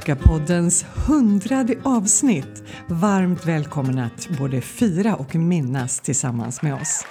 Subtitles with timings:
[0.00, 2.62] Kyrkapoddens hundrade avsnitt.
[2.86, 7.04] Varmt välkommen att både fira och minnas tillsammans med oss.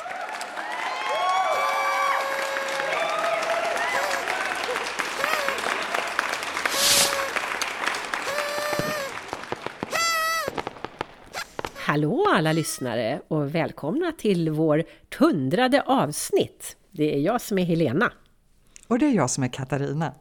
[11.76, 14.84] Hallå alla lyssnare och välkomna till vår
[15.20, 16.78] hundrade avsnitt.
[16.92, 18.12] Det är jag som är Helena.
[18.88, 20.14] Och det är jag som är Katarina.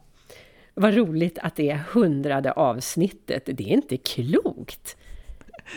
[0.78, 3.42] Vad roligt att det är hundrade avsnittet.
[3.44, 4.96] Det är inte klokt.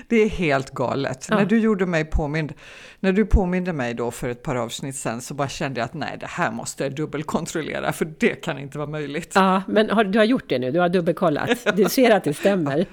[0.07, 1.27] Det är helt galet.
[1.29, 1.35] Ja.
[1.35, 2.53] När du gjorde mig påmind,
[2.99, 5.93] när du påminde mig då för ett par avsnitt sen så bara kände jag att
[5.93, 9.31] nej, det här måste jag dubbelkontrollera för det kan inte vara möjligt.
[9.35, 10.71] Ja, men har, du har gjort det nu?
[10.71, 11.49] Du har dubbelkollat?
[11.75, 12.85] Du ser att det stämmer?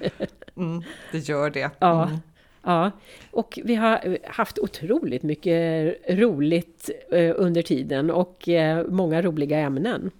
[0.57, 1.71] Mm, det gör det.
[1.79, 2.07] Ja.
[2.07, 2.17] Mm.
[2.63, 2.91] Ja,
[3.31, 10.11] och vi har haft otroligt mycket roligt eh, under tiden och eh, många roliga ämnen.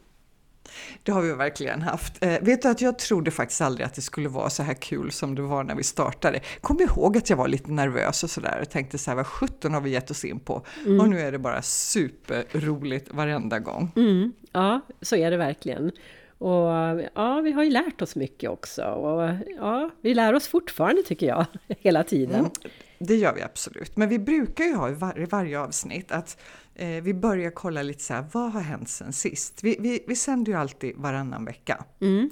[1.03, 2.23] Det har vi verkligen haft.
[2.23, 5.11] Eh, vet du att jag trodde faktiskt aldrig att det skulle vara så här kul
[5.11, 6.39] som det var när vi startade.
[6.61, 9.73] Kom ihåg att jag var lite nervös och sådär och tänkte så här, vad sjutton
[9.73, 10.65] har vi gett oss in på?
[10.85, 10.99] Mm.
[10.99, 13.91] Och nu är det bara superroligt varenda gång.
[13.95, 15.91] Mm, ja, så är det verkligen.
[16.37, 16.67] Och
[17.15, 18.83] ja, vi har ju lärt oss mycket också.
[18.83, 22.39] Och ja, vi lär oss fortfarande tycker jag, hela tiden.
[22.39, 22.51] Mm,
[22.99, 23.97] det gör vi absolut.
[23.97, 26.41] Men vi brukar ju ha i var, varje avsnitt att
[26.75, 29.63] eh, vi börjar kolla lite så här, vad har hänt sen sist?
[29.63, 31.85] Vi, vi, vi sänder ju alltid varannan vecka.
[32.01, 32.29] Mm.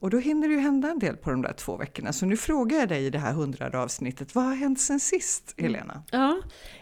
[0.00, 2.12] Och då hinner det ju hända en del på de där två veckorna.
[2.12, 5.54] Så nu frågar jag dig i det här hundrade avsnittet, vad har hänt sen sist,
[5.56, 6.02] Helena?
[6.10, 6.38] Ja,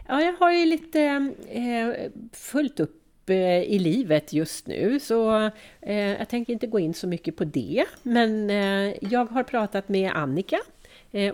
[0.09, 1.01] ja jag har ju lite
[1.49, 5.01] eh, fullt upp Eh, i livet just nu.
[5.01, 7.85] Så eh, jag tänker inte gå in så mycket på det.
[8.03, 10.59] Men eh, jag har pratat med Annika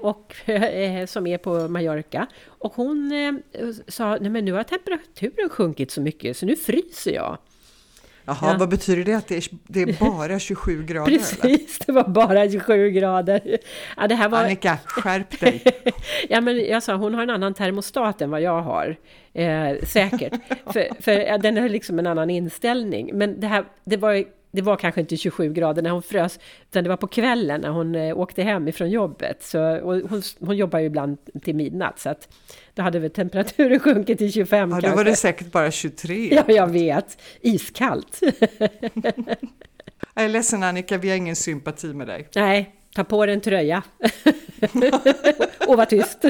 [0.01, 2.27] och, eh, som är på Mallorca.
[2.47, 7.13] Och hon eh, sa, nej men nu har temperaturen sjunkit så mycket så nu fryser
[7.13, 7.39] jag.
[8.25, 8.57] Jaha, ja.
[8.59, 9.15] vad betyder det?
[9.15, 11.13] Att det är, det är bara 27 grader?
[11.13, 11.87] Precis, eller?
[11.87, 13.59] det var bara 27 grader.
[13.97, 14.45] Ja, det här var...
[14.45, 15.63] Annika, skärp dig!
[16.29, 18.97] ja, men jag sa, hon har en annan termostat än vad jag har.
[19.33, 20.33] Eh, säkert.
[20.73, 23.11] för, för ja, den har liksom en annan inställning.
[23.15, 26.39] Men det här, det var det var kanske inte 27 grader när hon frös,
[26.71, 29.43] utan det var på kvällen när hon eh, åkte hem ifrån jobbet.
[29.43, 32.29] Så, hon, hon jobbar ju ibland till midnatt, så att
[32.75, 34.91] då hade väl temperaturen sjunkit till 25 ja, kanske.
[34.91, 36.29] då var det säkert bara 23.
[36.35, 37.19] Ja, jag vet.
[37.41, 38.21] Iskallt.
[40.15, 42.29] jag är ledsen Annika, vi har ingen sympati med dig.
[42.35, 43.83] Nej, ta på dig en tröja.
[45.69, 46.25] Och var tyst.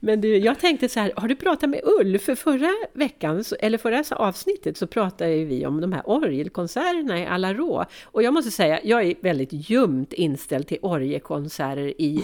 [0.00, 2.22] Men du, jag tänkte så här, har du pratat med Ulf?
[2.22, 7.84] För förra veckan, eller förra avsnittet, så pratade vi om de här orgelkonserterna i Alarå.
[8.04, 12.22] Och jag måste säga, jag är väldigt ljumt inställd till orgelkonserter i,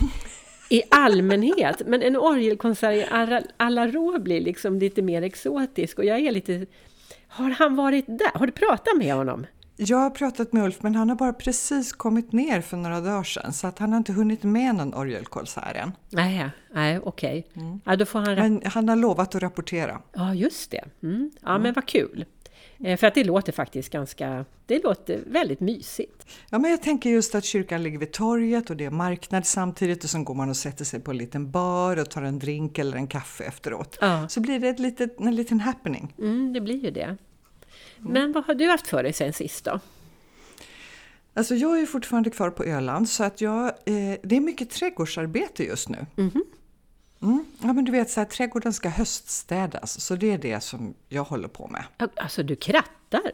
[0.71, 1.83] i allmänhet.
[1.87, 3.07] Men en orgelkonsert i
[3.57, 5.99] Alarå blir liksom lite mer exotisk.
[5.99, 6.67] Och jag är lite...
[7.29, 8.39] Har han varit där?
[8.39, 9.47] Har du pratat med honom?
[9.77, 13.23] Jag har pratat med Ulf, men han har bara precis kommit ner för några dagar
[13.23, 15.93] sedan, så att han har inte hunnit med någon orgelkonsert än.
[16.11, 17.47] Nej, nej okej.
[17.51, 17.65] Okay.
[17.65, 17.81] Mm.
[17.85, 18.35] Ja, han...
[18.35, 20.01] Men han har lovat att rapportera.
[20.13, 20.85] Ja, just det.
[21.03, 21.31] Mm.
[21.43, 21.63] Ja, mm.
[21.63, 22.25] men vad kul.
[22.85, 26.27] Eh, för att det låter faktiskt ganska, det låter väldigt mysigt.
[26.51, 30.05] Ja, men jag tänker just att kyrkan ligger vid torget och det är marknad samtidigt
[30.05, 32.79] och sen går man och sätter sig på en liten bar och tar en drink
[32.79, 33.99] eller en kaffe efteråt.
[34.01, 34.29] Ja.
[34.29, 36.15] Så blir det ett litet, en liten happening.
[36.19, 37.17] Mm, det blir ju det.
[38.13, 39.81] Men vad har du haft för dig sen sist då?
[41.35, 45.65] Alltså jag är fortfarande kvar på Öland så att jag, eh, det är mycket trädgårdsarbete
[45.65, 46.07] just nu.
[46.17, 46.43] Mm -hmm.
[47.23, 47.45] mm.
[47.63, 51.25] Ja men du vet så här, trädgården ska höststädas så det är det som jag
[51.25, 52.11] håller på med.
[52.17, 53.33] Alltså du krattar?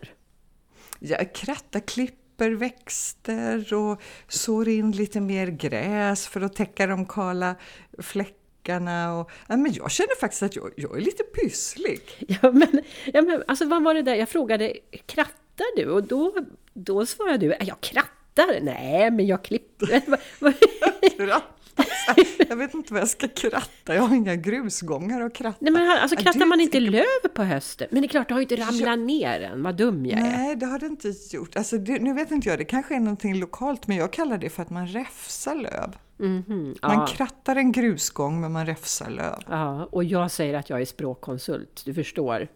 [0.99, 7.55] Jag krattar, klipper växter och sår in lite mer gräs för att täcka de kala
[7.99, 12.01] fläckarna och, ja, men jag känner faktiskt att jag, jag är lite pysslig.
[12.43, 14.77] Ja men, ja, men alltså vad var det där, jag frågade,
[15.07, 15.91] krattar du?
[15.91, 16.35] Och då,
[16.75, 18.61] då svarade du, jag krattar?
[18.63, 20.03] Nej, men jag klipper.
[22.49, 25.59] jag vet inte vad jag ska kratta, jag har inga grusgångar att kratta.
[25.61, 27.89] Nej, men alltså krattar man inte löv på hösten?
[27.91, 28.99] Men det är klart, det har ju inte ramlat jag...
[28.99, 30.23] ner än, vad dum jag är.
[30.23, 31.57] Nej, det har det inte gjort.
[31.57, 34.51] Alltså, det, nu vet inte jag, det kanske är någonting lokalt, men jag kallar det
[34.51, 35.97] för att man räfsar löv.
[36.21, 36.79] Mm -hmm.
[36.83, 37.07] Man ja.
[37.07, 39.39] krattar en grusgång men man räfsar löv.
[39.49, 42.49] Ja, och jag säger att jag är språkkonsult, du förstår.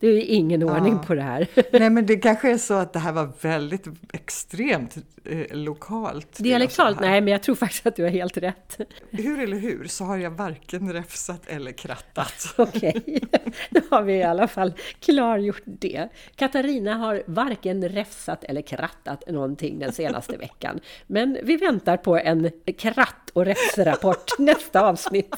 [0.00, 1.02] Det är ingen ordning ja.
[1.06, 1.48] på det här.
[1.78, 6.38] Nej, men det kanske är så att det här var väldigt extremt eh, lokalt.
[6.38, 7.00] Dialektalt?
[7.00, 8.80] Nej, men jag tror faktiskt att du har helt rätt.
[9.10, 12.54] Hur eller hur så har jag varken räfsat eller krattat.
[12.56, 13.52] Okej, okay.
[13.70, 16.08] då har vi i alla fall klargjort det.
[16.36, 20.80] Katarina har varken räfsat eller krattat någonting den senaste veckan.
[21.06, 25.34] Men vi väntar på en kratt och räfsrapport nästa avsnitt.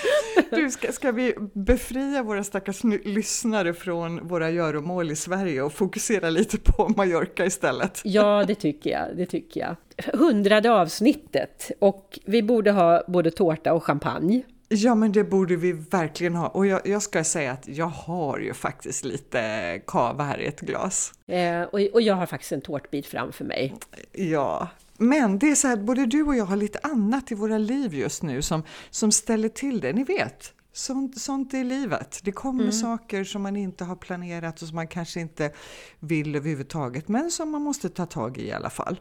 [0.50, 6.30] Du, ska, ska vi befria våra stackars lyssnare från våra göromål i Sverige och fokusera
[6.30, 8.00] lite på Mallorca istället?
[8.04, 9.16] Ja, det tycker jag.
[9.16, 9.76] Det tycker jag.
[10.18, 14.42] Hundrade avsnittet och vi borde ha både tårta och champagne.
[14.68, 16.48] Ja, men det borde vi verkligen ha.
[16.48, 20.60] Och jag, jag, ska säga att jag har ju faktiskt lite kava här i ett
[20.60, 21.12] glas.
[21.26, 23.74] Eh, och, och jag har faktiskt en tårtbit framför mig.
[24.12, 24.68] Ja,
[24.98, 27.94] men det är så här, både du och jag har lite annat i våra liv
[27.94, 29.92] just nu som, som ställer till det.
[29.92, 32.20] Ni vet, sånt, sånt är livet.
[32.22, 32.72] Det kommer mm.
[32.72, 35.52] saker som man inte har planerat och som man kanske inte
[36.00, 39.00] vill överhuvudtaget, men som man måste ta tag i i alla fall.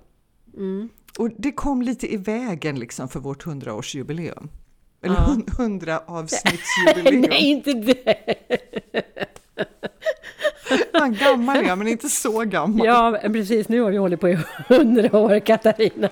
[0.53, 0.89] Mm.
[1.17, 4.49] Och det kom lite i vägen liksom för vårt hundraårsjubileum.
[5.01, 6.03] Eller hundra ja.
[6.07, 7.21] avsnittsjubileum.
[7.29, 8.15] Nej, inte det!
[10.99, 12.87] Han gammal är men inte så gammal.
[12.87, 13.69] Ja, precis.
[13.69, 16.09] Nu har vi hållit på i hundra år, Katarina.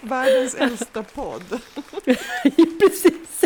[0.00, 1.60] Världens äldsta podd.
[2.80, 3.44] precis.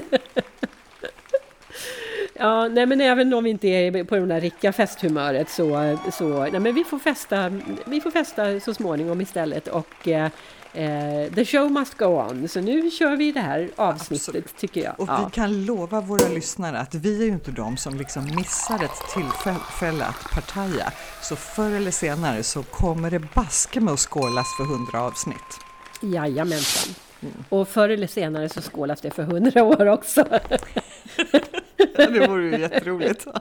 [2.38, 6.42] Ja, nej men även om vi inte är på det där riktiga festhumöret så, så
[6.42, 7.52] nej men vi får festa,
[7.86, 10.28] vi får festa så småningom istället och eh,
[10.76, 14.56] Eh, the show must go on, så nu kör vi det här avsnittet Absolut.
[14.56, 15.00] tycker jag.
[15.00, 15.24] Och ja.
[15.24, 19.14] vi kan lova våra lyssnare att vi är ju inte de som liksom missar ett
[19.14, 20.92] tillfälle att partaja.
[21.22, 25.60] Så förr eller senare så kommer det baske med att skålas för hundra avsnitt.
[26.02, 26.94] Jajamensan.
[27.20, 27.44] Mm.
[27.48, 30.24] Och förr eller senare så skålas det för hundra år också.
[31.96, 33.26] det vore ju jätteroligt.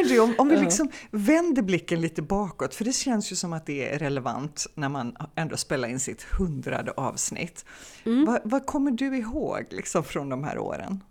[0.00, 3.52] Men du, om, om vi liksom vänder blicken lite bakåt, för det känns ju som
[3.52, 7.64] att det är relevant när man ändå spelar in sitt hundrade avsnitt.
[8.04, 8.24] Mm.
[8.24, 11.04] Vad, vad, kommer du ihåg liksom från de här åren?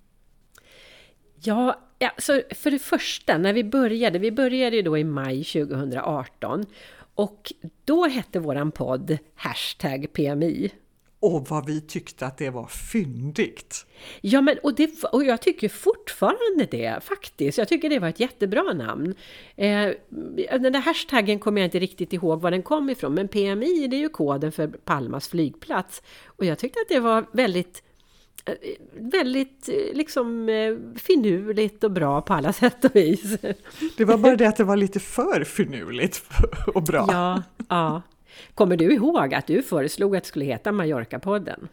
[1.42, 5.44] Ja, ja så för det första, när vi började, vi började ju då i maj
[5.44, 6.66] 2018
[7.16, 7.54] och
[7.86, 10.72] då hette våran podd Hashtag PMI.
[11.22, 13.86] Och vad vi tyckte att det var fyndigt!
[14.22, 17.58] Ja, men och, det, och jag tycker fortfarande det faktiskt.
[17.58, 19.16] Jag tycker det var ett jättebra namn.
[19.56, 19.90] Eh,
[20.60, 23.96] den där hashtaggen kommer jag inte riktigt ihåg var den kom ifrån, men PMI det
[23.96, 26.02] är ju koden för Palmas flygplats.
[26.26, 27.84] Och jag tyckte att det var väldigt
[28.46, 28.54] eh,
[28.94, 33.38] väldigt eh, liksom eh, finurligt och bra på alla sätt och vis.
[33.98, 36.24] Det var bara det att det var lite för finurligt
[36.74, 37.08] och bra.
[37.12, 38.02] Ja, ja.
[38.54, 41.68] Kommer du ihåg att du föreslog att det skulle heta Mallorca-podden?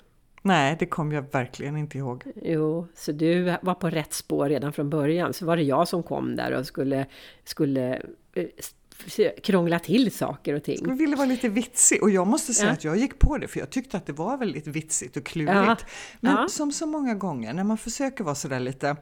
[0.46, 2.24] Nej, det kommer jag verkligen inte ihåg.
[2.42, 5.32] Jo, så du var på rätt spår redan från början.
[5.32, 7.06] Så var det jag som kom där och skulle,
[7.44, 8.02] skulle
[8.34, 10.78] eh, krångla till saker och ting.
[10.88, 12.72] Jag ville vara lite vitsig och jag måste säga ja.
[12.72, 15.54] att jag gick på det för jag tyckte att det var väldigt vitsigt och klurigt.
[15.54, 15.76] Ja.
[16.20, 16.48] Men ja.
[16.48, 18.96] som så många gånger när man försöker vara sådär lite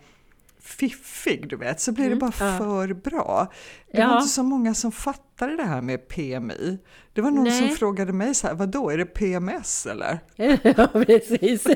[0.65, 2.59] fiffig, du vet, så blir mm, det bara ja.
[2.59, 3.53] för bra.
[3.93, 4.09] Det ja.
[4.09, 6.79] var inte så många som fattade det här med PMI.
[7.13, 7.69] Det var någon Nej.
[7.69, 10.19] som frågade mig så här, vad då är det PMS eller?
[10.77, 11.67] Ja, precis.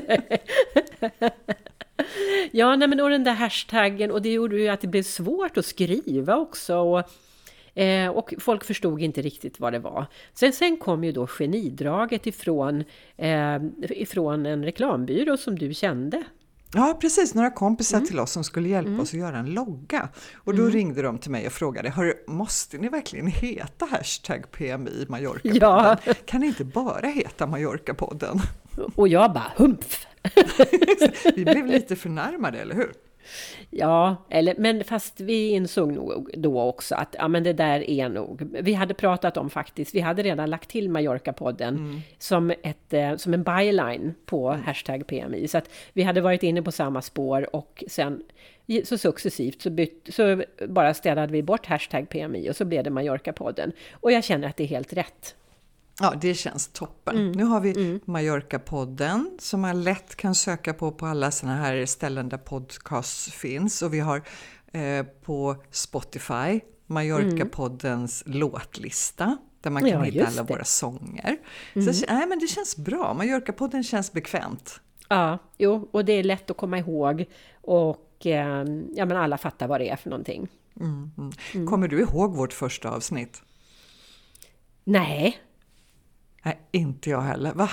[2.51, 5.57] ja, nej, men och den där hashtaggen och det gjorde ju att det blev svårt
[5.57, 6.77] att skriva också.
[6.77, 7.03] Och,
[7.81, 10.05] eh, och folk förstod inte riktigt vad det var.
[10.33, 12.83] Sen, sen kom ju då genidraget ifrån,
[13.17, 16.23] eh, ifrån en reklambyrå som du kände.
[16.73, 17.33] Ja, precis.
[17.33, 18.07] Några kompisar mm.
[18.07, 18.99] till oss som skulle hjälpa mm.
[18.99, 20.09] oss att göra en logga.
[20.35, 20.73] Och då mm.
[20.73, 25.49] ringde de till mig och frågade, måste ni verkligen heta hashtag PMI Mallorca?
[25.49, 25.97] Ja.
[26.25, 28.41] Kan ni inte bara heta Mallorca-podden?
[28.95, 30.07] Och jag bara, humpf!
[31.35, 32.93] Vi blev lite förnärmade, eller hur?
[33.71, 38.09] Ja, eller, men fast vi insåg nog då också att ja, men det där är
[38.09, 38.49] nog...
[38.51, 42.01] Vi hade pratat om faktiskt, vi hade redan lagt till Mallorca-podden mm.
[42.17, 44.63] som, ett, eh, som en byline på mm.
[44.63, 45.47] hashtag PMI.
[45.47, 48.23] Så att vi hade varit inne på samma spår och sen
[48.83, 52.89] så successivt så, bytt, så bara städade vi bort hashtag PMI och så blev det
[52.89, 53.71] Mallorca-podden.
[53.91, 55.35] Och jag känner att det är helt rätt.
[55.99, 57.17] Ja, det känns toppen.
[57.17, 57.31] Mm.
[57.31, 57.99] Nu har vi mm.
[58.05, 63.81] Mallorca-podden som man lätt kan söka på på alla sådana här ställen där podcasts finns.
[63.81, 64.21] Och vi har
[64.71, 68.39] eh, på Spotify Mallorca-poddens mm.
[68.39, 70.53] låtlista där man kan ja, hitta alla det.
[70.53, 71.37] våra sånger.
[71.75, 71.93] Mm.
[71.93, 73.13] Så nej, men det känns bra.
[73.13, 74.79] Mallorca-podden känns bekvämt.
[75.09, 77.25] Ja, jo, och det är lätt att komma ihåg
[77.61, 78.65] och eh,
[78.95, 80.47] ja, men alla fattar vad det är för någonting.
[80.79, 81.31] Mm, mm.
[81.55, 81.67] mm.
[81.67, 83.41] Kommer du ihåg vårt första avsnitt?
[84.83, 85.37] Nej,
[86.43, 87.51] Nej, inte jag heller.
[87.55, 87.69] Vad,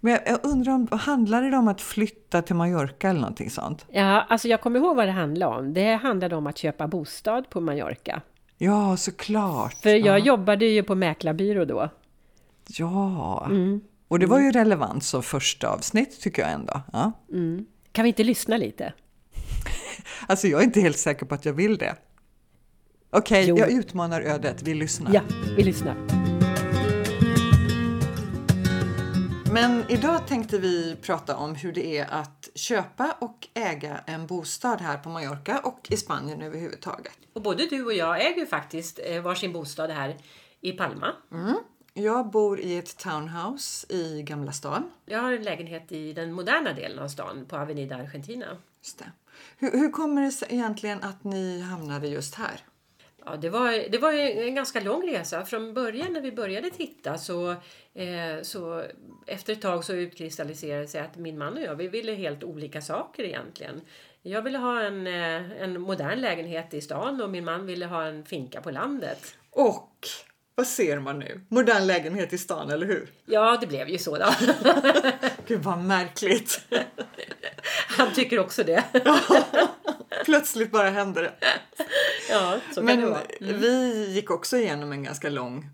[0.00, 3.86] men jag undrar om, handlade det om att flytta till Mallorca eller någonting sånt?
[3.90, 5.74] Ja, alltså jag kommer ihåg vad det handlade om.
[5.74, 8.22] Det handlade om att köpa bostad på Mallorca.
[8.58, 9.74] Ja, såklart.
[9.74, 10.24] För jag ja.
[10.24, 11.90] jobbade ju på mäklarbyrå då.
[12.66, 13.80] Ja, mm.
[14.08, 16.80] och det var ju relevant som första avsnitt tycker jag ändå.
[16.92, 17.12] Ja.
[17.32, 17.66] Mm.
[17.92, 18.92] Kan vi inte lyssna lite?
[20.26, 21.94] alltså jag är inte helt säker på att jag vill det.
[23.10, 24.62] Okej, okay, jag utmanar ödet.
[24.62, 25.14] Vi lyssnar.
[25.14, 25.20] Ja,
[25.56, 26.19] vi lyssnar.
[29.52, 34.80] Men idag tänkte vi prata om hur det är att köpa och äga en bostad
[34.80, 37.12] här på Mallorca och i Spanien överhuvudtaget.
[37.32, 40.16] Och både du och jag äger ju faktiskt eh, varsin bostad här
[40.60, 41.12] i Palma.
[41.32, 41.56] Mm.
[41.94, 44.90] Jag bor i ett townhouse i Gamla stan.
[45.06, 48.46] Jag har en lägenhet i den moderna delen av stan på Avenida Argentina.
[48.82, 49.02] Just.
[49.58, 52.60] Hur, hur kommer det sig egentligen att ni hamnade just här?
[53.24, 55.44] Ja, det, var, det var en ganska lång resa.
[55.44, 57.50] Från början när vi började titta så,
[57.94, 58.84] eh, så
[59.26, 62.80] efter ett tag så utkristalliserade sig att min man och jag vi ville helt olika
[62.80, 63.80] saker egentligen.
[64.22, 68.04] Jag ville ha en, eh, en modern lägenhet i stan och min man ville ha
[68.04, 69.34] en finka på landet.
[69.50, 69.96] Och
[70.54, 71.40] vad ser man nu?
[71.48, 73.08] Modern lägenhet i stan, eller hur?
[73.26, 74.30] Ja, det blev ju så då.
[75.46, 76.60] Gud vad märkligt.
[77.88, 78.84] Han tycker också det.
[80.24, 81.34] Plötsligt bara händer det.
[82.30, 83.20] Ja, så kan Men det vara.
[83.40, 83.60] Mm.
[83.60, 85.68] vi gick också igenom en ganska lång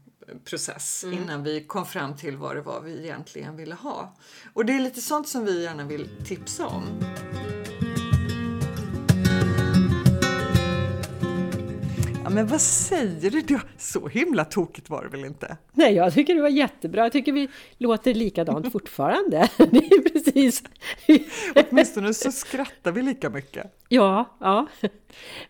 [0.44, 1.18] process Mm.
[1.22, 4.16] innan vi kom fram till vad det var vi egentligen ville ha.
[4.54, 6.82] Och det är lite sånt som vi gärna vill tipsa om.
[12.36, 13.40] Men vad säger du?
[13.40, 15.56] Det- Så himla tokigt var det väl inte?
[15.72, 17.02] Nej, jag tycker det var jättebra.
[17.02, 19.48] Jag tycker vi låter likadant fortfarande.
[19.56, 20.62] Det är precis...
[21.54, 23.66] Åtminstone så skrattar vi lika mycket.
[23.88, 24.66] Ja, ja.
[24.80, 24.90] Det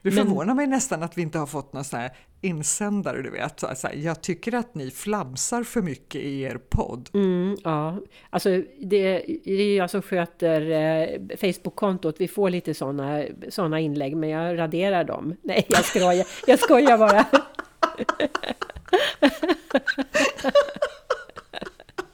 [0.03, 3.61] Men- förvånar mig nästan att vi inte har fått någon sån här insändare, du vet.
[3.61, 7.11] Så här, jag tycker att ni flamsar för mycket i er podd.
[7.15, 7.99] Mm, ja.
[8.31, 12.17] Alltså, det, det är jag som sköter eh, Facebook-kontot.
[12.19, 15.37] Vi får lite sådana såna inlägg, men jag raderar dem.
[15.43, 17.27] Nej, jag skojar, jag skojar bara.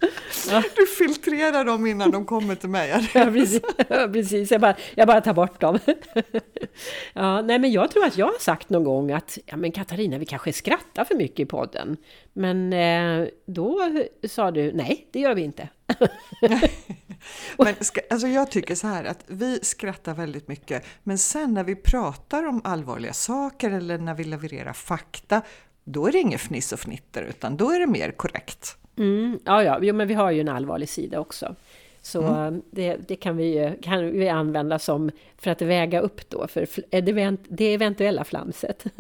[0.77, 3.09] Du filtrerar dem innan de kommer till mig.
[3.15, 3.61] Ja, precis.
[3.89, 4.51] Ja, precis.
[4.51, 5.79] Jag, bara, jag bara tar bort dem.
[7.13, 10.19] Ja, nej, men jag tror att jag har sagt någon gång att ja, men Katarina,
[10.19, 11.97] vi kanske skrattar för mycket i podden.
[12.33, 13.91] Men eh, då
[14.29, 15.69] sa du nej, det gör vi inte.
[17.59, 21.65] Men ska, alltså jag tycker så här att vi skrattar väldigt mycket, men sen när
[21.65, 25.43] vi pratar om allvarliga saker eller när vi levererar fakta,
[25.85, 28.77] då är det inget fniss och fnitter, utan då är det mer korrekt.
[28.97, 31.55] Mm, ja, ja, jo, men vi har ju en allvarlig sida också.
[32.03, 36.47] Så eh, det, det kan, vi, kan vi använda som för att väga upp då
[36.49, 38.85] för eh, det, event- det eventuella flamset.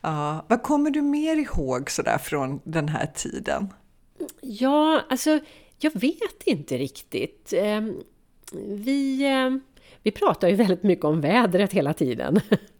[0.00, 3.68] Ja, vad kommer du mer ihåg sådär från den här tiden?
[4.40, 5.38] Ja, alltså
[5.78, 7.52] jag vet inte riktigt.
[7.56, 7.80] Eh,
[8.68, 9.50] Vi, eh,
[10.02, 12.40] vi pratar ju väldigt mycket om vädret hela tiden.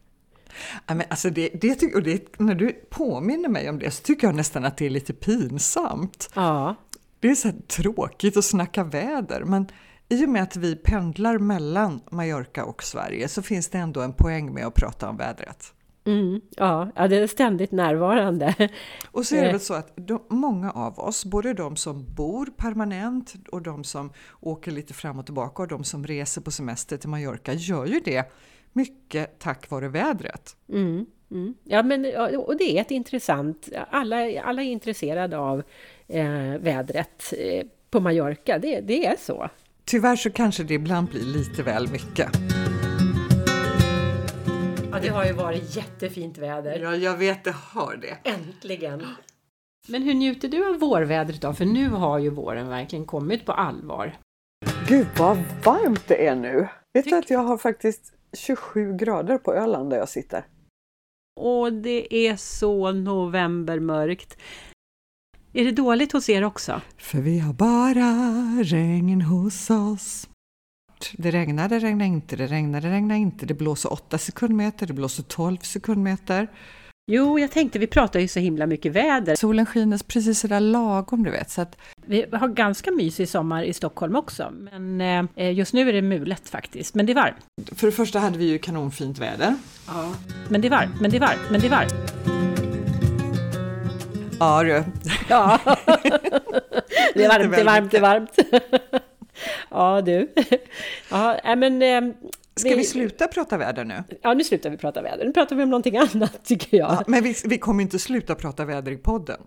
[0.87, 4.27] Ja, men alltså det, det, och det, när du påminner mig om det så tycker
[4.27, 6.29] jag nästan att det är lite pinsamt.
[6.35, 6.75] Ja,
[7.19, 9.67] Det är så tråkigt att snacka väder, men
[10.09, 14.13] i och med att vi pendlar mellan Mallorca och Sverige så finns det ändå en
[14.13, 15.73] poäng med att prata om vädret.
[16.05, 18.69] Mm, ja, ja, det är ständigt närvarande.
[19.11, 19.51] Och så är det Eh.
[19.51, 24.11] väl så att de, många av oss, både de som bor permanent och de som
[24.41, 27.99] åker lite fram och tillbaka och de som reser på semester till Mallorca gör ju
[27.99, 28.31] det
[28.73, 30.55] mycket tack vare vädret.
[30.69, 31.53] Mm, mm.
[31.63, 32.05] Ja, men
[32.37, 33.69] och det är ett intressant...
[33.89, 35.63] Alla, alla är intresserade av
[36.07, 38.59] eh, vädret eh, på Mallorca.
[38.59, 39.49] Det, det är så.
[39.85, 42.29] Tyvärr så kanske det ibland blir lite väl mycket.
[44.95, 46.79] Ja, det har ju varit jättefint väder.
[46.79, 48.29] Ja, jag vet det har det.
[48.29, 49.05] Äntligen!
[49.87, 51.53] Men hur njuter du av vårvädret då?
[51.53, 54.17] För nu har ju våren verkligen kommit på allvar.
[54.87, 56.67] Gud vad varmt det är nu!
[56.93, 60.45] Vet du att jag har faktiskt 27 grader på Öland där jag sitter?
[61.39, 64.37] Och det är så novembermörkt.
[65.53, 66.81] Är det dåligt hos er också?
[66.97, 68.11] För vi har bara
[68.63, 70.27] regn hos oss.
[71.17, 73.45] Det regnar, det regnar inte, det regnar, det regnar inte.
[73.45, 76.47] Det blåser 8 sekundmeter, det blåser 12 sekundmeter.
[77.11, 79.35] Jo, jag tänkte vi pratar ju så himla mycket väder.
[79.35, 81.49] Solen skiner precis sådär lagom, du vet.
[81.49, 85.01] Så att, Vi har ganska mysig sommar i Stockholm också, men
[85.35, 86.95] eh, just nu är det mulet faktiskt.
[86.95, 87.37] Men det är varmt.
[87.75, 89.55] för det första hade vi ju kanonfint väder.
[90.49, 91.93] Men det är varmt, men det är varmt, men det är varmt.
[94.39, 94.83] Ja du,
[95.29, 95.59] Ja,
[97.13, 98.29] det är varmt, det är varmt, det är varmt.
[99.69, 100.33] Ja, du.
[101.11, 101.81] Ja, men...
[101.81, 102.15] eh,
[102.55, 104.03] ska vi sluta prata väder nu?
[104.21, 105.25] Ja, nu slutar vi prata väder.
[105.25, 106.91] Nu pratar vi om någonting annat, tycker jag.
[106.91, 109.41] Ja, men vi, vi kommer inte sluta prata väder i podden.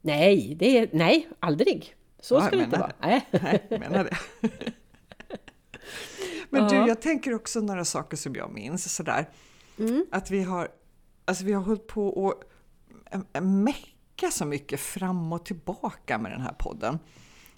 [0.00, 1.94] Nej, det är, nej, aldrig.
[2.20, 2.92] Så Ja, ska det inte vara.
[3.00, 3.26] Nej.
[3.30, 4.16] Nej, jag menar det.
[6.50, 6.68] Men Ja.
[6.68, 9.28] du, jag tänker också några saker som jag minns sådär.
[9.78, 10.06] Mm.
[10.12, 10.68] Att vi har,
[11.24, 12.34] alltså vi har hållit på och
[13.42, 16.98] mecka så mycket fram och tillbaka med den här podden.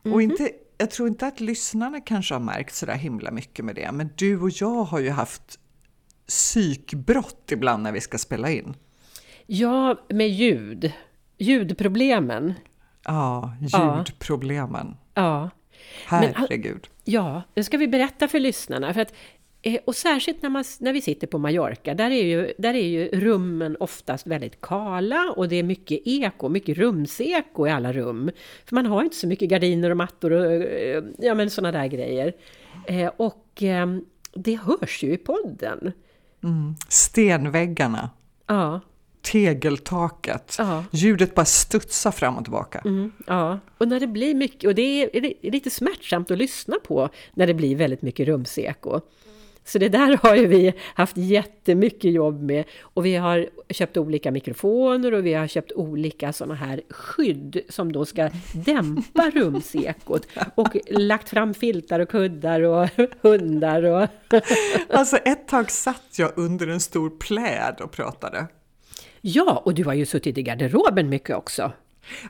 [0.02, 0.12] Mhm.
[0.14, 3.92] Och inte, jag tror inte att lyssnarna kanske har märkt sådär himla mycket med det,
[3.92, 5.58] men du och jag har ju haft
[6.26, 8.76] psykbrott ibland när vi ska spela in.
[9.46, 10.92] Ja, med ljud.
[11.38, 12.54] Ljudproblemen.
[13.04, 14.96] Ja, ljudproblemen.
[15.14, 15.50] Ja.
[16.06, 16.88] Herregud.
[17.04, 18.94] Ja, det ska vi berätta för lyssnarna.
[18.94, 19.12] För att,
[19.84, 23.08] och särskilt när, man, när vi sitter på Mallorca, där är, ju, där är ju
[23.08, 28.30] rummen oftast väldigt kala och det är mycket eko, mycket rumseko i alla rum.
[28.64, 31.86] För man har inte så mycket gardiner och mattor och eh, ja, men sådana där
[31.86, 32.32] grejer.
[32.86, 33.86] Eh, och eh,
[34.34, 35.92] det hörs ju i podden.
[36.44, 36.74] Mm.
[36.88, 38.10] Stenväggarna,
[38.46, 38.80] Ja,
[39.22, 40.54] tegeltaket.
[40.58, 40.84] ja.
[40.92, 42.82] Ljudet bara studsar fram och tillbaka.
[42.84, 46.38] Mm, ja, och när det blir mycket, och det är, det är lite smärtsamt att
[46.38, 49.00] lyssna på när det blir väldigt mycket rumseko.
[49.68, 54.30] Så det där har ju vi haft jättemycket jobb med och vi har köpt olika
[54.30, 60.76] mikrofoner och vi har köpt olika sådana här skydd som då ska dämpa rumsekot och
[60.90, 62.88] lagt fram filtar och kuddar och
[63.22, 64.08] hundar och
[64.90, 68.46] Alltså ett tag satt jag under en stor pläd och pratade.
[69.20, 71.72] ja, och du har ju suttit i garderoben mycket också.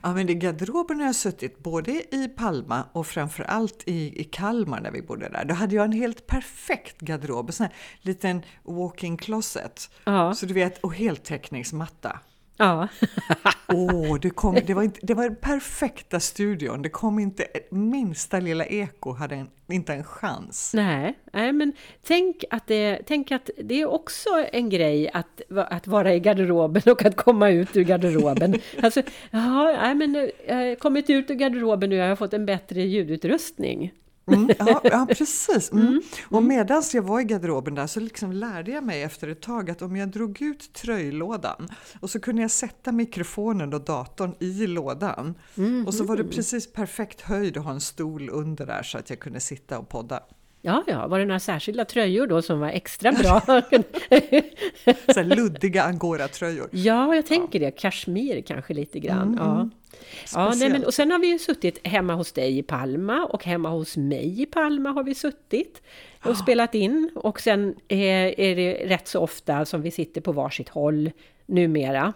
[0.03, 4.81] Ja, men i garderoben har jag suttit både i Palma och framförallt i, i Kalmar
[4.81, 5.45] när vi bodde där.
[5.45, 9.91] Då hade jag en helt perfekt garderob, en sån här liten walk-in closet.
[10.03, 10.33] Ja.
[10.33, 12.19] Så du vet, och heltäckningsmatta.
[12.59, 12.87] Ja,
[13.67, 16.81] Åh, det, kom, det, var inte, det var den perfekta studion.
[16.81, 20.71] Det kom inte minsta lilla eko, hade en, inte en chans.
[20.73, 21.73] Nej, nej men
[22.03, 26.81] tänk att, det, tänk att det är också en grej att, att vara i garderoben
[26.85, 28.55] och att komma ut ur garderoben.
[28.81, 29.01] Alltså,
[29.31, 32.81] jaha, nej, men jag har kommit ut ur garderoben nu, jag har fått en bättre
[32.81, 33.93] ljudutrustning.
[34.33, 35.71] Mm, ja, ja, precis.
[35.71, 36.01] Mm.
[36.29, 39.69] Och medan jag var i garderoben där så liksom lärde jag mig efter ett tag
[39.69, 41.67] att om jag drog ut tröjlådan
[41.99, 45.35] och så kunde jag sätta mikrofonen och datorn i lådan.
[45.87, 49.09] Och så var det precis perfekt höjd att ha en stol under där så att
[49.09, 50.23] jag kunde sitta och podda.
[50.61, 53.41] Ja, ja, var det några särskilda tröjor då som var extra bra?
[55.13, 56.69] Så luddiga angora-tröjor.
[56.71, 57.71] ja, jag tänker det.
[57.71, 59.37] Kashmir kanske lite grann.
[59.39, 59.69] Ja.
[60.33, 63.45] Ja, nej, men, och sen har vi ju suttit hemma hos dig i Palma och
[63.45, 65.81] hemma hos mig i Palma har vi suttit
[66.23, 67.11] och spelat in.
[67.15, 71.11] Och sen är, är det rätt så ofta som vi sitter på varsitt håll
[71.45, 72.13] numera.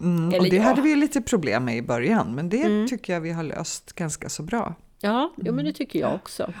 [0.00, 0.62] Mm, och Eller det ja.
[0.62, 4.28] hade vi lite problem med i början, men det tycker jag vi har löst ganska
[4.28, 4.74] så bra.
[5.00, 6.52] Ja, jo, men det tycker jag också.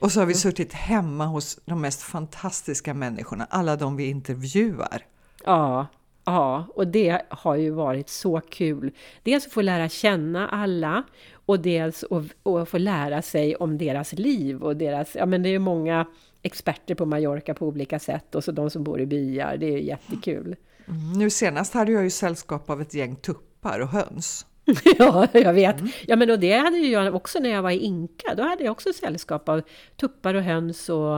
[0.00, 5.06] Och så har vi suttit hemma hos de mest fantastiska människorna, alla de vi intervjuar.
[5.44, 5.86] Ja,
[6.24, 8.92] ja, och det har ju varit så kul.
[9.22, 11.02] Dels att få lära känna alla
[11.46, 15.48] och dels att, att få lära sig om deras liv och deras, ja men det
[15.48, 16.06] är ju många
[16.42, 19.72] experter på Mallorca på olika sätt och så de som bor i byar, det är
[19.72, 20.56] ju jättekul.
[20.88, 24.46] Mm, Nu senast hade jag ju sällskap av ett gäng tuppar och höns.
[24.98, 25.76] Ja, jag vet.
[26.06, 28.34] Ja, men och det hade ju jag också när jag var i Inka.
[28.34, 29.62] Då hade jag också sällskap av
[29.96, 31.16] tuppar och höns och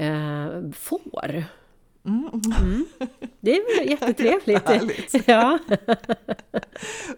[0.00, 1.44] eh, får.
[2.06, 2.86] Mm.
[3.40, 5.14] Det är väl jättetrevligt.
[5.28, 5.58] Ja.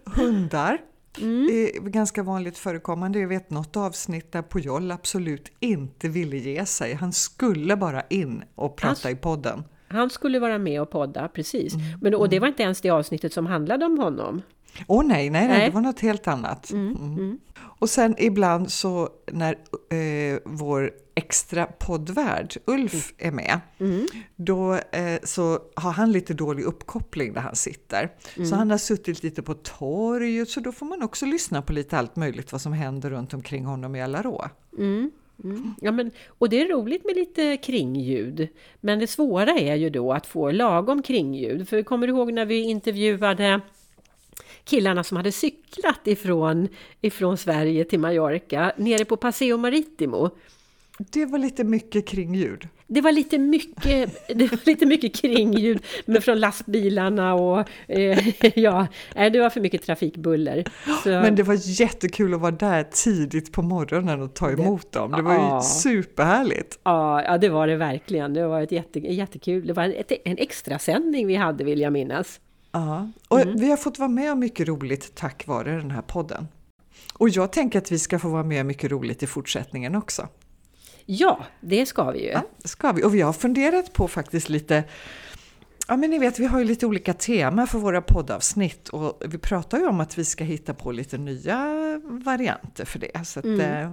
[0.04, 0.78] Hundar
[1.20, 1.44] Mm.
[1.48, 3.18] är ganska vanligt förekommande.
[3.18, 6.94] Jag vet något avsnitt där Pujol absolut inte ville ge sig.
[6.94, 9.64] Han skulle bara in och prata Alltså- i podden.
[9.88, 11.74] Han skulle vara med och podda, precis.
[12.02, 14.42] Men, och det var inte ens det avsnittet som handlade om honom.
[14.86, 15.68] Åh nej, nej, nej, Nej.
[15.68, 16.70] det var något helt annat.
[16.70, 17.38] Mm.
[17.78, 19.52] Och sen ibland så när
[19.90, 23.60] eh, vår extra poddvärd Ulf är med,
[24.36, 28.10] då eh, så har han lite dålig uppkoppling där han sitter.
[28.48, 31.98] Så han har suttit lite på torget, så då får man också lyssna på lite
[31.98, 34.44] allt möjligt vad som händer runt omkring honom i Alarå.
[34.78, 35.10] Mm.
[35.44, 35.74] Mm.
[35.80, 38.48] Ja, men, och det är roligt med lite kringljud.
[38.80, 41.68] Men det svåra är ju då att få lagom kringljud.
[41.68, 43.60] För kommer du ihåg när vi intervjuade
[44.64, 46.68] killarna som hade cyklat ifrån,
[47.00, 50.30] ifrån Sverige till Mallorca nere på Paseo Maritimo?
[51.12, 52.68] Det var lite mycket kringljud.
[52.86, 58.86] Det var lite mycket, det var lite mycket kringljud men från lastbilarna och eh, ja,
[59.14, 60.64] det var för mycket trafikbuller.
[61.02, 65.10] Så, Men det var jättekul att vara där tidigt på morgonen och ta emot dem.
[65.12, 65.60] Det var ju Ja.
[65.62, 66.78] superhärligt.
[66.82, 68.34] ja, ja, det var det verkligen.
[68.34, 69.66] Det var ett jätte, jättekul.
[69.66, 72.40] Det var en, en extra sändning vi hade vill jag minnas.
[72.72, 76.48] Ja, och vi har fått vara med om mycket roligt tack vare den här podden.
[77.14, 80.28] Och jag tänker att vi ska få vara med om mycket roligt i fortsättningen också.
[81.06, 82.30] Ja, det ska vi ju.
[82.30, 83.04] Ja, ska vi.
[83.04, 84.84] Och vi har funderat på faktiskt lite
[85.90, 89.38] Ja men ni vet, vi har ju lite olika tema för våra poddavsnitt och vi
[89.38, 91.56] pratar ju om att vi ska hitta på lite nya
[92.04, 93.26] varianter för det.
[93.26, 93.92] Så att, eh,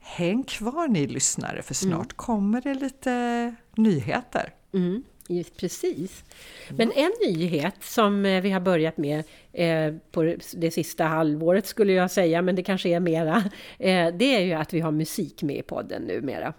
[0.00, 4.54] häng kvar ni lyssnare för snart kommer det lite nyheter.
[4.74, 5.02] Mm,
[5.36, 6.24] just precis.
[6.68, 11.92] Men en nyhet som eh, vi har börjat med eh, på det sista halvåret skulle
[11.92, 13.36] jag säga, men det kanske är mera,
[13.78, 16.54] eh, det är ju att vi har musik med i podden numera.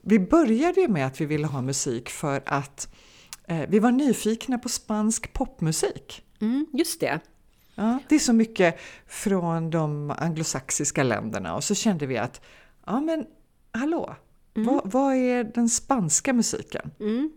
[0.00, 2.94] Vi började ju med att vi ville ha musik för att
[3.48, 6.22] eh, vi var nyfikna på spansk popmusik.
[6.40, 7.20] Mm, just det.
[7.74, 12.40] Ja, det är så mycket från de anglosaxiska länderna och så kände vi att,
[12.86, 13.26] ja men
[13.72, 14.16] hallå,
[14.54, 16.90] vad, vad är den spanska musiken?
[17.00, 17.30] Mm.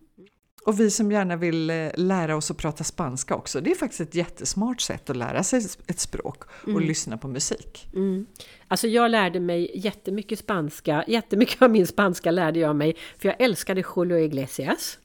[0.68, 4.02] Och vi som gärna vill eh, lära oss att prata spanska också, det är faktiskt
[4.02, 7.88] ett jättesmart sätt att lära sig ett språk och lyssna på musik.
[7.94, 8.26] Mm.
[8.68, 13.42] Alltså jag lärde mig jättemycket spanska, jättemycket av min spanska lärde jag mig, för jag
[13.42, 14.98] älskade Julio Iglesias.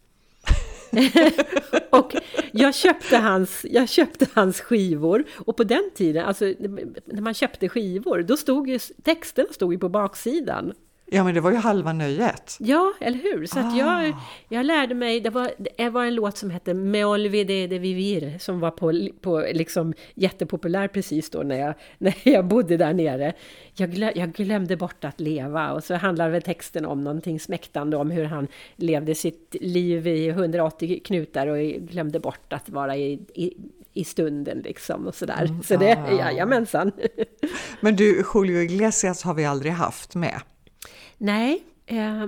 [1.90, 2.12] och
[2.52, 6.44] jag köpte, hans, jag köpte hans skivor och på den tiden, alltså
[7.04, 10.72] när man köpte skivor, då stod ju texten stod ju på baksidan.
[11.12, 12.56] Ja, men det var ju halva nöjet.
[12.60, 13.46] Ja, eller hur?
[13.46, 14.14] Så att jag,
[14.48, 18.38] jag lärde mig, det var, det var en låt som hette Me olvidé de vivir,
[18.38, 23.32] som var på, på liksom jättepopulär precis då när jag, när jag bodde där nere.
[23.74, 27.96] Jag, glö, jag glömde bort att leva och så handlar väl texten om någonting smäktande
[27.96, 33.12] om hur han levde sitt liv i 180 knutar och glömde bort att vara i,
[33.34, 33.52] i
[33.94, 35.44] i stunden liksom och sådär.
[35.44, 36.12] Mm, så det, ah.
[36.12, 36.92] jajamensan.
[37.80, 40.40] Men du, Julio Iglesias har vi aldrig haft med.
[41.22, 42.24] Nej, eh,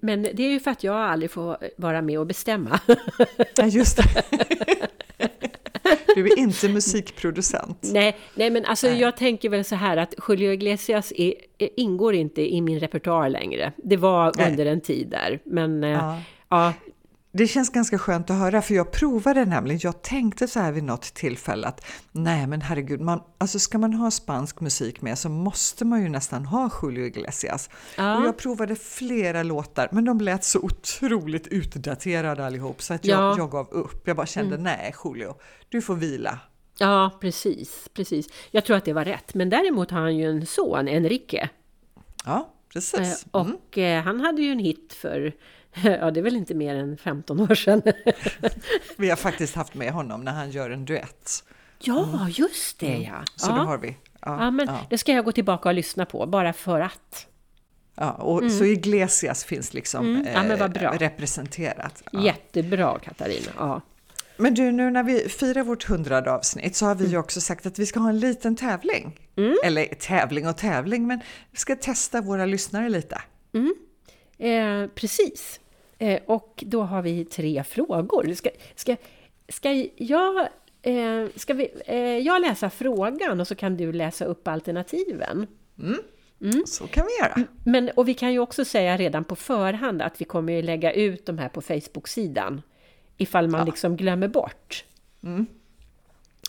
[0.00, 2.80] men det är ju för att jag aldrig får vara med och bestämma.
[3.56, 4.04] Ja, just det.
[6.14, 7.78] Du är inte musikproducent.
[7.82, 9.00] Nej, nej men alltså Nej.
[9.00, 13.72] jag tänker väl så här att Julio Iglesias är, ingår inte i min repertoar längre.
[13.76, 14.50] Det var Nej.
[14.50, 16.20] under en tid där, men eh, Ja.
[16.48, 16.72] ja,
[17.36, 20.84] Det känns ganska skönt att höra för jag provade nämligen, jag tänkte så här vid
[20.84, 25.28] något tillfälle att nej men herregud, man, alltså ska man ha spansk musik med så
[25.28, 27.70] måste man ju nästan ha Julio Iglesias.
[27.96, 28.18] Ja.
[28.18, 33.14] Och jag provade flera låtar men de lät så otroligt utdaterade allihop så att Ja.
[33.16, 33.26] Mm.
[33.26, 34.08] jag, jag gav upp.
[34.08, 35.34] Jag bara kände nej Julio,
[35.68, 36.38] du får vila.
[36.78, 38.26] ja, precis, precis.
[38.50, 39.34] Jag tror att det var rätt.
[39.34, 41.48] Men däremot har han ju en son, Enrique.
[42.24, 43.26] Ja, Eh, precis.
[43.34, 43.54] Mm.
[43.56, 45.32] och eh, han hade ju en hit för,
[46.00, 47.82] ja det är väl inte mer än 15 år sedan.
[48.96, 51.44] Vi har faktiskt haft med honom när han gör en duett.
[51.78, 53.14] ja, just det ja.
[53.14, 53.24] Mm.
[53.36, 53.54] Så ja.
[53.54, 53.96] det har vi.
[54.20, 54.80] Ja, men ja.
[54.90, 57.26] det ska jag gå tillbaka och lyssna på, bara för att.
[57.94, 62.02] Ja, och Så Iglesias finns liksom Mm, ja, eh, representerat.
[62.12, 62.22] Ja.
[62.24, 63.50] Jättebra Katarina.
[63.58, 63.80] Ja.
[64.36, 67.12] Men du, nu när vi firar vårt hundrade avsnitt så har vi Mm.
[67.12, 69.18] ju också sagt att vi ska ha en liten tävling.
[69.64, 73.20] Eller tävling och tävling, men vi ska testa våra lyssnare lite.
[74.38, 75.60] Eh, precis.
[75.98, 78.34] Eh, och då har vi tre frågor.
[78.34, 78.96] Ska, ska,
[79.48, 80.48] ska, jag,
[80.82, 85.46] eh, ska vi, eh, jag läsa frågan och så kan du läsa upp alternativen?
[86.66, 87.48] Så kan vi göra.
[87.64, 90.92] Men, och vi kan ju också säga redan på förhand att vi kommer ju lägga
[90.92, 92.62] ut de här på Facebook-sidan
[93.16, 94.84] ifall man liksom glömmer bort.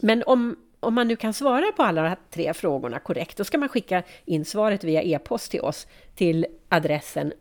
[0.01, 3.43] Men om, om man nu kan svara på alla de här tre frågorna korrekt, då
[3.43, 7.33] ska man skicka in svaret via e-post till oss till adressen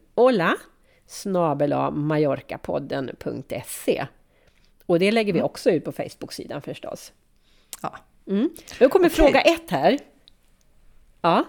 [1.25, 4.07] hola mallorcapodden.se.
[4.87, 7.13] Och det lägger vi också ut på Facebook-sidan förstås.
[7.83, 7.97] Ja.
[8.27, 8.51] Mm.
[8.81, 9.17] Nu kommer Okej.
[9.17, 9.99] fråga ett här.
[11.21, 11.45] Ja,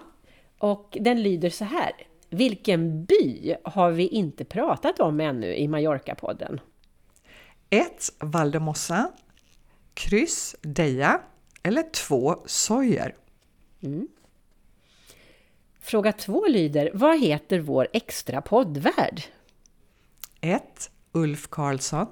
[0.58, 1.92] och den lyder så här.
[2.30, 6.60] Vilken by har vi inte pratat om ännu i Mallorca-podden?
[7.70, 8.08] 1.
[8.18, 9.12] Valdemossa.
[9.94, 10.56] Kryss.
[10.60, 11.20] Deja.
[11.62, 12.36] Eller 2.
[12.46, 13.14] Sojer.
[15.80, 19.22] Fråga två lyder, vad heter vår extra poddvärd?
[20.40, 20.90] 1.
[21.12, 22.06] Ulf Karlsson.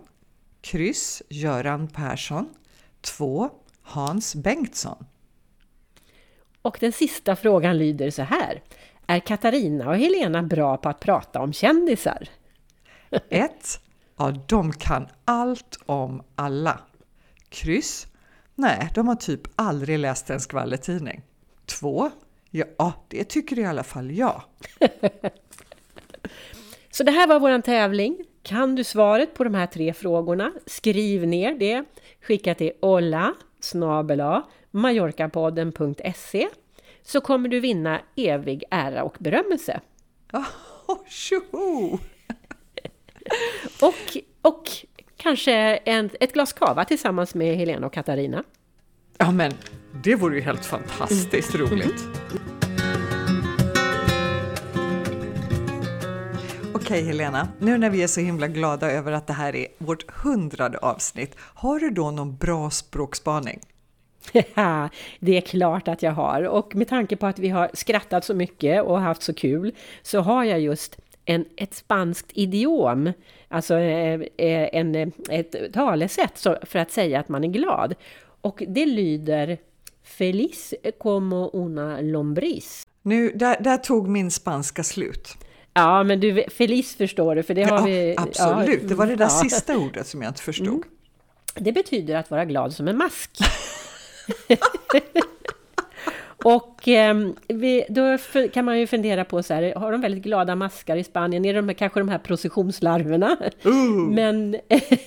[0.61, 1.23] Kryss.
[1.29, 2.55] Göran Persson.
[3.01, 3.51] 2.
[3.83, 5.07] Hans Bengtsson.
[6.63, 8.63] Och den sista frågan lyder så här.
[9.07, 12.29] Är Katarina och Helena bra på att prata om kändisar?
[13.29, 13.81] 1.
[14.17, 16.81] Ja, de kan allt om alla.
[17.49, 18.07] Kryss.
[18.55, 21.23] Nej, de har typ aldrig läst en skvallertidning.
[21.67, 22.11] 2.
[22.51, 24.43] Ja, det tycker i alla fall jag.
[26.97, 28.25] Så det här var vår tävling.
[28.43, 30.53] Kan du svaret på de här tre frågorna?
[30.67, 31.85] Skriv ner det.
[32.23, 36.49] Skicka till olla snabela mallorcapodden.se
[37.03, 39.81] så kommer du vinna evig ära och berömmelse.
[40.33, 41.99] Oh, tjoho!
[43.83, 44.71] Och, och
[45.17, 48.45] kanske en, ett glas kava tillsammans med Helena och Katarina.
[49.19, 49.53] Ja, men
[50.05, 52.05] det vore ju helt fantastiskt roligt.
[56.87, 60.11] Okej Helena, nu när vi är så himla glada över att det här är vårt
[60.11, 63.61] hundrade avsnitt, har du då någon bra språkspaning?
[65.21, 66.43] det är klart att jag har.
[66.43, 69.73] Och med tanke på att vi har skrattat så mycket och haft så kul
[70.03, 73.13] så har jag just en, ett spanskt idiom,
[73.49, 77.95] alltså eh, eh, en, eh, ett talesätt för att säga att man är glad.
[78.41, 79.59] Och det lyder
[80.05, 82.87] Feliz como una lombriz.
[83.03, 85.37] Nu, där, där tog min spanska slut.
[85.77, 88.15] Ja, men du, Feliz förstår du, för det har Ja, vi...
[88.19, 89.31] absolut, det var det där ja.
[89.31, 90.83] sista ordet som jag inte förstod.
[91.55, 93.31] Det betyder att vara glad som en mask.
[96.49, 97.17] Och eh,
[97.49, 98.19] vi, då
[98.53, 101.45] kan man ju fundera på så här, har de väldigt glada maskar i Spanien?
[101.45, 103.37] Är de kanske de här processionslarverna?
[103.67, 104.11] Uh.
[104.11, 104.57] Men,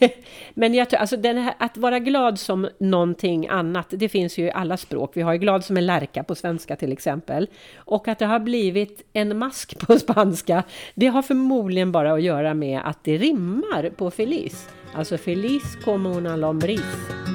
[0.54, 4.52] men jag tror, alltså här, att vara glad som någonting annat, det finns ju i
[4.52, 5.12] alla språk.
[5.14, 7.48] Vi har ju glad som en lärka på svenska till exempel.
[7.76, 10.64] Och att det har blivit en mask på spanska,
[10.96, 14.70] det har förmodligen bara att göra med att det rimmar på feliz.
[14.94, 17.29] Alltså feliz como una lombriz.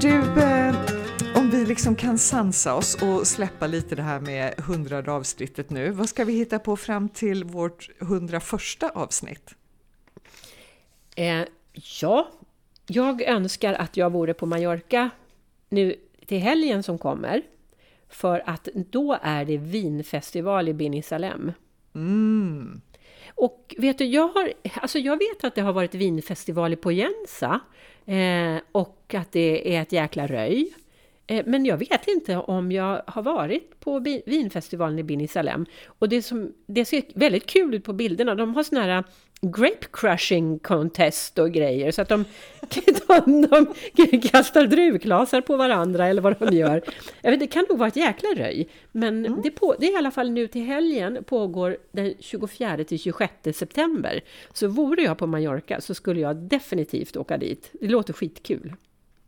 [0.00, 0.74] Du, eh,
[1.34, 5.90] om vi liksom kan sansa oss och släppa lite det här med hundrade avsnittet nu.
[5.90, 9.54] Vad ska vi hitta på fram till vårt hundraförsta avsnitt?
[11.16, 11.44] Eh,
[12.00, 12.28] ja,
[12.86, 15.10] jag önskar att jag vore på Mallorca
[15.68, 15.94] nu
[16.26, 17.42] till helgen som kommer.
[18.08, 21.52] För att då är det vinfestival i Binisalem.
[21.94, 22.80] Mm.
[23.34, 27.60] Och vet du, jag, har, alltså jag vet att det har varit vinfestival i Poyensa
[28.08, 30.72] eh, och att det är ett jäkla röj.
[31.30, 35.66] Eh, men jag vet inte om jag har varit på vinfestivalen i Bini Salem.
[35.86, 38.34] Och det, som, det ser väldigt kul ut på bilderna.
[38.34, 39.04] De har såna här
[39.40, 41.92] grape crushing contest och grejer.
[41.92, 42.24] Så att de,
[43.26, 46.82] de, de kastar druvglasar på varandra eller vad de gör.
[47.22, 48.68] Jag vet, det kan nog vara ett jäkla röj.
[48.92, 49.40] Men mm.
[49.42, 53.32] det, på, det är i alla fall nu till helgen, pågår den 24 till 26
[53.54, 54.20] september.
[54.52, 57.70] Så vore jag på Mallorca så skulle jag definitivt åka dit.
[57.80, 58.74] Det låter skitkul.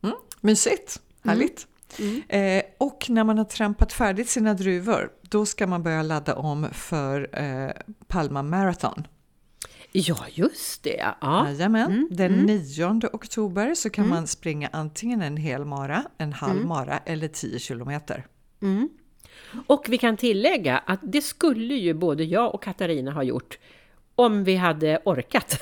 [0.02, 0.16] Mm.
[0.40, 1.66] Mysigt, härligt.
[1.66, 1.79] Mm.
[2.28, 6.68] Eh, och när man har trampat färdigt sina druvor, då ska man börja ladda om
[6.72, 7.70] för eh,
[8.06, 9.06] Palma Marathon.
[9.92, 11.14] Ja, just det.
[11.20, 11.48] Ja.
[11.48, 11.90] Jajamän.
[11.90, 12.46] Mm, Den mm.
[12.46, 14.16] 9 oktober så kan mm.
[14.16, 16.68] man springa antingen en hel mara, en halv mm.
[16.68, 18.26] mara eller 10 kilometer.
[18.62, 18.88] Mm.
[19.66, 23.58] Och vi kan tillägga att det skulle ju både jag och Katarina ha gjort
[24.14, 25.58] om vi hade orkat.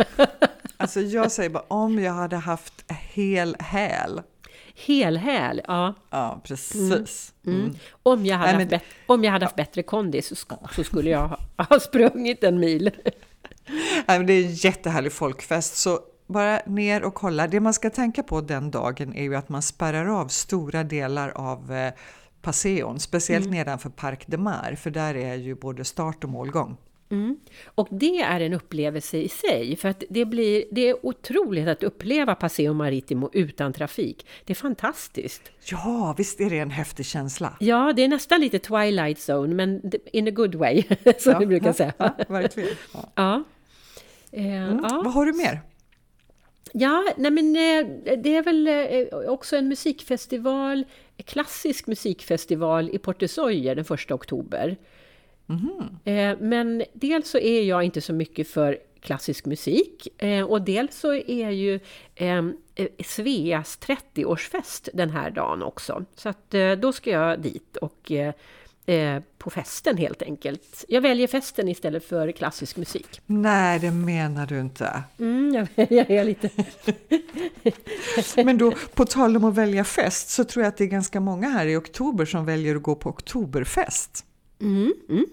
[0.76, 4.20] alltså jag säger bara om jag hade haft hel häl.
[4.86, 5.94] Helhäl, ja.
[6.10, 7.34] Ja, precis.
[7.46, 7.60] Mm.
[7.60, 7.74] Mm.
[8.02, 8.74] Om, jag hade Nej, men...
[8.74, 12.60] haft om jag hade haft bättre kondis så, så skulle jag ha, ha sprungit en
[12.60, 12.90] mil.
[14.06, 17.46] Nej, men det är en jättehärlig folkfest, så bara ner och kolla.
[17.46, 21.28] Det man ska tänka på den dagen är ju att man spärrar av stora delar
[21.28, 21.92] av eh,
[22.42, 23.58] Passeon, speciellt mm.
[23.58, 26.76] nedanför Parc de Mar, för där är ju både start och målgång.
[27.10, 27.36] Mm.
[27.64, 31.82] Och det är en upplevelse i sig, för att det, blir, det är otroligt att
[31.82, 34.26] uppleva Paseo Maritimo utan trafik.
[34.44, 35.42] Det är fantastiskt!
[35.70, 37.56] Ja, visst är det en häftig känsla?
[37.60, 40.82] Ja, det är nästan lite Twilight Zone, men in a good way,
[41.18, 41.92] som ja, vi brukar säga.
[41.98, 42.70] Ja, verkligen.
[42.94, 43.12] Ja.
[43.14, 43.44] ja.
[44.32, 44.82] Eh, mm.
[44.82, 45.60] Vad har du mer?
[46.72, 50.84] Ja, nej men eh, det är väl eh, också en musikfestival,
[51.24, 54.76] klassisk musikfestival i Portesoyer den 1 oktober.
[55.48, 56.36] Mm.
[56.48, 60.08] Men dels så är jag inte så mycket för klassisk musik
[60.48, 61.80] och dels så är ju
[63.04, 66.04] Sveas 30-årsfest den här dagen också.
[66.14, 68.12] Så att då ska jag dit och
[68.88, 70.84] Eh, på festen helt enkelt.
[70.88, 73.20] Jag väljer festen istället för klassisk musik.
[73.26, 75.02] Nej, det menar du inte.
[75.18, 76.50] Mm, jag, jag är lite...
[78.44, 81.20] Men då, på tal om att välja fest, så tror jag att det är ganska
[81.20, 84.24] många här i oktober som väljer att gå på oktoberfest.
[84.60, 85.26] Mm, mm.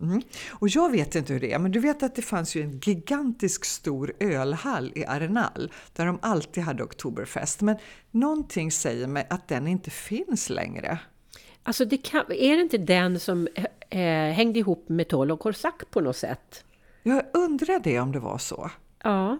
[0.00, 0.22] Mm.
[0.50, 2.80] Och jag vet inte hur det är, men du vet att det fanns ju en
[2.80, 7.60] gigantisk stor ölhall i Arenal där de alltid hade oktoberfest.
[7.60, 7.76] Men
[8.10, 10.98] någonting säger mig att den inte finns längre.
[11.62, 13.48] Alltså det kan, är det inte den som
[13.90, 14.00] eh,
[14.32, 16.64] hängde ihop med Toll och Corsac på något sätt?
[17.02, 18.70] Jag undrar det om det var så.
[19.02, 19.38] Ja.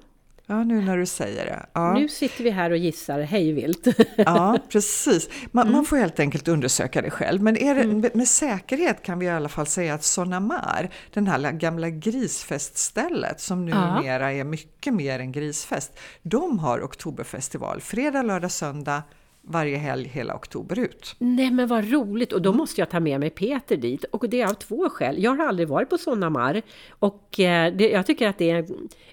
[0.49, 1.67] Ja, nu när du säger det.
[1.73, 1.95] Ja.
[1.95, 3.87] Nu sitter vi här och gissar hejvilt.
[4.17, 5.29] Ja, precis.
[5.51, 5.73] Man, mm.
[5.73, 7.43] man, får helt enkelt undersöka det själv.
[7.43, 8.11] Men det, mm.
[8.15, 13.65] med säkerhet kan vi i alla fall säga att Sonamar, den här gamla grisfeststället som
[13.65, 14.41] numera ja.
[14.41, 19.03] är mycket mer än grisfest, de har oktoberfestival fredag, lördag, söndag
[19.49, 21.15] varje helg hela oktober ut.
[21.19, 22.33] Nej men vad roligt!
[22.33, 24.05] Och då måste jag ta med mig Peter dit.
[24.05, 25.23] Och det är av två skäl.
[25.23, 26.63] Jag har aldrig varit på Sonnamar.
[26.89, 28.67] Och eh, det, jag tycker att det är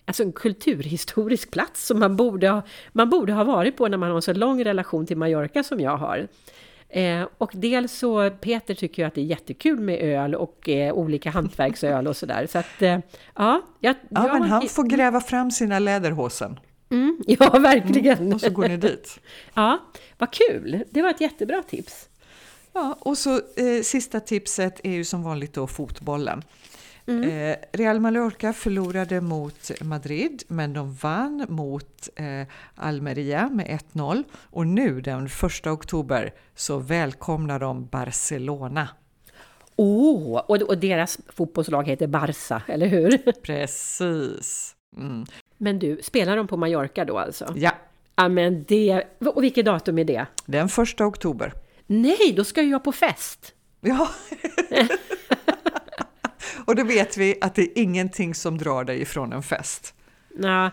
[0.06, 4.10] alltså en kulturhistorisk plats som man borde, ha, man borde ha varit på när man
[4.10, 6.28] har en så lång relation till Mallorca som jag har.
[6.89, 10.93] Eh, och dels så, Peter tycker ju att det är jättekul med öl och eh,
[10.93, 12.48] olika hantverksöl och sådär.
[12.50, 13.00] Så att, eh,
[13.36, 13.62] ja.
[13.80, 16.60] Jag, ja, jag, men han får gräva fram sina läderhosen.
[16.93, 18.17] Mm, ja, verkligen.
[18.17, 19.19] Mm, och så går ni dit.
[19.53, 19.79] ja,
[20.17, 20.84] vad kul!
[20.91, 22.10] Det var ett jättebra tips.
[22.73, 26.43] Ja, och så eh, sista tipset är ju som vanligt då fotbollen.
[27.06, 27.29] Mm.
[27.29, 34.23] Eh, Real Mallorca förlorade mot Madrid, men de vann mot eh, Almeria med 1-0.
[34.34, 38.88] Och nu den 1 oktober så välkomnar de Barcelona.
[39.75, 43.17] Åh, oh, och, och deras fotbollslag heter Barça, eller hur?
[43.41, 44.75] Precis.
[44.97, 45.25] Mm.
[45.58, 47.54] Men du, spelar de på Mallorca då alltså?
[47.56, 47.72] Ja,
[48.16, 49.04] Ja, men det...
[49.20, 50.26] Och vilket datum är det?
[50.46, 51.54] den första oktober.
[51.88, 53.54] Nej, då ska jag på fest!
[53.82, 54.10] Ja.
[56.66, 59.96] och då vet vi att det är ingenting som drar dig ifrån en fest.
[60.36, 60.70] Nå,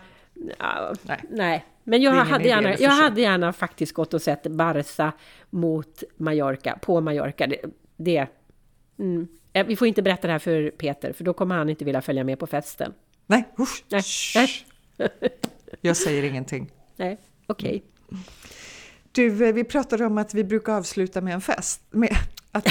[0.59, 1.23] ja, Nej.
[1.29, 1.65] nej.
[1.83, 5.11] Men jag hade, gärna, jag hade gärna faktiskt gått och sett Barca
[5.49, 7.47] mot Mallorca, på Mallorca.
[7.47, 7.61] Det,
[7.97, 8.27] det
[8.99, 9.27] mm.
[9.53, 12.01] Eh, Vi får inte berätta det här för Peter, för då kommer han inte vilja
[12.01, 12.93] följa med på festen.
[13.27, 13.83] Nej, usch.
[13.89, 14.70] Nej, Shh.
[15.81, 16.71] Jag säger ingenting.
[16.95, 17.83] Nej, okej.
[19.11, 21.81] Du, eh, vi pratade om att vi brukar avsluta med en fest.
[21.91, 22.15] Med,
[22.51, 22.67] att,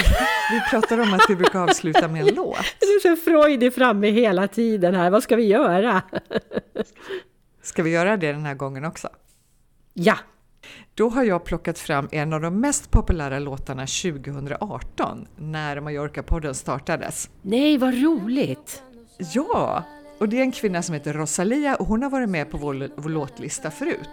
[0.50, 2.56] vi pratade om att vi brukar avsluta med en låt.
[2.80, 5.10] Du är så Freud är framme hela tiden här.
[5.10, 6.02] Vad ska vi göra?
[7.62, 9.08] Ska vi göra det den här gången också?
[9.94, 10.16] Ja,
[10.94, 17.30] Då har jag plockat fram en av de mest populära låtarna 2018, när Mallorca-podden startades.
[17.42, 18.82] nej vad roligt!
[19.34, 19.84] Ja,
[20.20, 22.88] och det är en kvinna som heter Rosalia och hon har varit med på vår,
[22.96, 24.08] vår låtlista förut.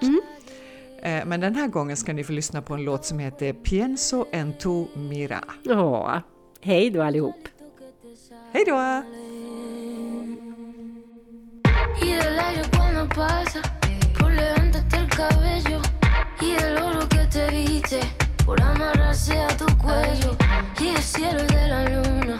[1.02, 4.26] Eh, Men den här gången ska ni få lyssna på en låt som heter Pienso
[4.32, 5.44] en tu mira.
[5.64, 6.22] Ja,
[6.62, 7.48] hej då allihop!
[8.54, 9.04] Hej då!
[12.02, 13.60] Y del aire cuando pasa,
[14.20, 15.82] por levantarte el cabello.
[16.42, 18.00] Y del oro que te viste,
[18.46, 20.36] por amarrarse a tu cuello.
[20.80, 22.38] Y el cielo de la luna,